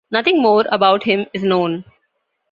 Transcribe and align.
Nothing 0.09 0.41
more 0.41 0.65
about 0.71 1.03
him 1.03 1.27
is 1.31 1.43
known. 1.43 1.85